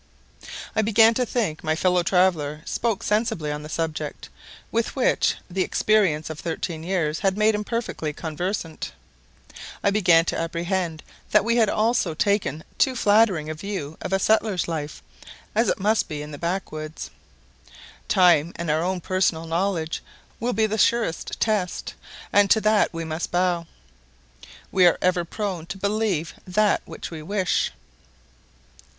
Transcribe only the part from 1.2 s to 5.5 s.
think my fellow traveller spoke sensibly on the subject, with which